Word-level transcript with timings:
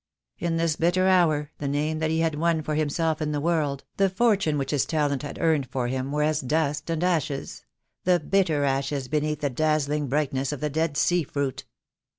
In 0.39 0.57
this 0.57 0.77
bitter 0.77 1.07
hour 1.07 1.51
the 1.59 1.67
name 1.67 1.99
that 1.99 2.09
he 2.09 2.21
had 2.21 2.33
won 2.33 2.63
for 2.63 2.73
himself 2.73 3.21
in 3.21 3.33
the 3.33 3.39
world, 3.39 3.83
the 3.97 4.09
fortune 4.09 4.57
which 4.57 4.71
his 4.71 4.83
talent 4.83 5.21
had 5.21 5.37
earned 5.39 5.67
for 5.67 5.89
him 5.89 6.11
were 6.11 6.23
as 6.23 6.41
dust 6.41 6.89
and 6.89 7.03
ashes— 7.03 7.65
the 8.03 8.19
bitter 8.19 8.63
ashes 8.63 9.07
beneath 9.07 9.41
the 9.41 9.51
dazzling 9.51 10.07
brightness 10.07 10.51
of 10.51 10.59
the 10.59 10.71
dead 10.71 10.97
sea 10.97 11.21
fruit. 11.21 11.65